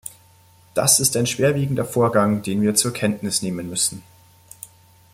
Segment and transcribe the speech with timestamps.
[0.73, 4.01] Das ist ein schwerwiegender Vorgang, den wir zur Kenntnis nehmen müssen.